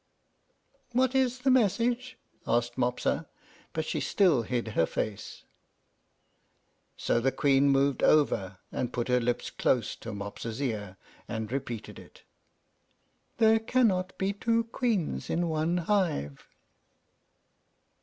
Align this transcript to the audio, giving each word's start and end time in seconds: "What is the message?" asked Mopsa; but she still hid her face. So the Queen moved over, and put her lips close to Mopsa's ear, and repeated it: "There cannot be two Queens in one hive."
"What 0.93 1.13
is 1.13 1.37
the 1.41 1.51
message?" 1.51 2.17
asked 2.47 2.75
Mopsa; 2.75 3.27
but 3.71 3.85
she 3.85 3.99
still 3.99 4.41
hid 4.41 4.69
her 4.69 4.87
face. 4.87 5.43
So 6.97 7.19
the 7.19 7.31
Queen 7.31 7.69
moved 7.69 8.01
over, 8.01 8.57
and 8.71 8.91
put 8.91 9.09
her 9.09 9.19
lips 9.19 9.51
close 9.51 9.95
to 9.97 10.11
Mopsa's 10.11 10.59
ear, 10.59 10.97
and 11.27 11.51
repeated 11.51 11.99
it: 11.99 12.23
"There 13.37 13.59
cannot 13.59 14.17
be 14.17 14.33
two 14.33 14.63
Queens 14.63 15.29
in 15.29 15.47
one 15.49 15.77
hive." 15.77 16.47